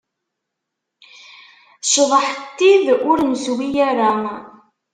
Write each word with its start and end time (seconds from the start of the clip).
Cḍeḥ 1.93 2.27
n 2.37 2.39
tid 2.57 2.85
ur 3.09 3.17
neswi 3.23 3.67
ara. 3.89 4.11